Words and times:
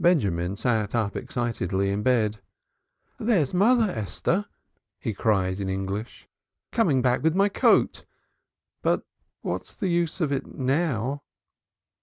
Benjamin 0.00 0.56
sat 0.56 0.94
up 0.94 1.14
excitedly 1.14 1.90
in 1.90 2.02
bed: 2.02 2.40
"There's 3.18 3.52
mother, 3.52 3.90
Esther!" 3.92 4.46
he 4.98 5.12
cried 5.12 5.60
in 5.60 5.68
English. 5.68 6.26
"Coming 6.72 7.02
back 7.02 7.22
with 7.22 7.34
my 7.34 7.50
coat. 7.50 8.06
But 8.80 9.02
what's 9.42 9.74
the 9.74 9.88
use 9.88 10.18
of 10.22 10.32
it 10.32 10.46
now?" 10.46 11.24